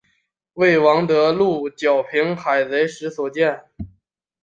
[0.53, 3.65] 为王得禄剿平海贼时所建。